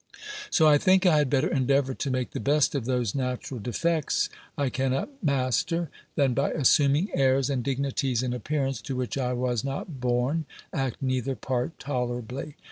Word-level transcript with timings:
So 0.49 0.67
I 0.67 0.79
think 0.79 1.05
I 1.05 1.19
had 1.19 1.29
better 1.29 1.47
endeavour 1.49 1.93
to 1.93 2.09
make 2.09 2.31
the 2.31 2.39
best 2.39 2.73
of 2.73 2.85
those 2.85 3.13
natural 3.13 3.59
defects 3.59 4.29
I 4.57 4.69
cannot 4.71 5.09
master, 5.23 5.91
than, 6.15 6.33
by 6.33 6.49
assuming 6.49 7.09
airs 7.13 7.51
and 7.51 7.63
dignities 7.63 8.23
in 8.23 8.33
appearance, 8.33 8.81
to 8.81 8.95
which 8.95 9.15
I 9.15 9.33
was 9.33 9.63
not 9.63 9.99
born, 9.99 10.45
act 10.73 11.03
neither 11.03 11.35
part 11.35 11.77
tolerably. 11.77 12.55